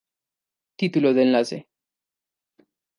[0.77, 1.67] Título del enlace